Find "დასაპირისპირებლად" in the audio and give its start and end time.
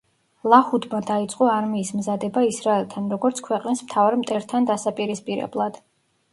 4.75-5.83